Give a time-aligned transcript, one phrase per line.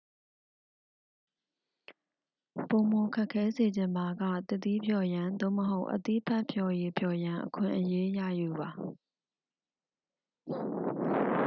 [2.69, 8.69] ပိုမို ခက်ခဲစေချင်ပါက သစ်သီးဖျော်ရန် သို့မဟုတ် အသီးဖတ်ဖျော်ရည်ဖျော်ရန် အခွင့်အရေး ရယူပါ